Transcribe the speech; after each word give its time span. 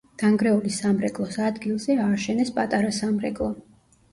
დანგრეული 0.19 0.71
სამრეკლოს 0.77 1.37
ადგილზე 1.49 1.99
ააშენეს 2.07 2.53
პატარა 2.59 2.91
სამრეკლო. 3.03 3.53